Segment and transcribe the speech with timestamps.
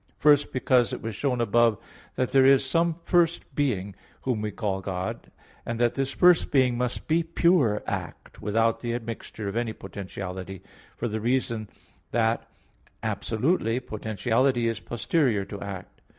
[0.17, 1.77] First, because it was shown above
[2.15, 3.93] that there is some first being,
[4.23, 5.29] whom we call God;
[5.63, 10.63] and that this first being must be pure act, without the admixture of any potentiality,
[10.97, 11.69] for the reason
[12.09, 12.49] that,
[13.03, 16.01] absolutely, potentiality is posterior to act.